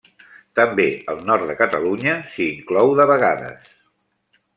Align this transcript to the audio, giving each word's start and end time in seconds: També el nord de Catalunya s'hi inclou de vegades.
També 0.59 0.85
el 1.11 1.19
nord 1.31 1.45
de 1.51 1.55
Catalunya 1.59 2.15
s'hi 2.31 2.47
inclou 2.55 2.95
de 3.01 3.07
vegades. 3.13 3.69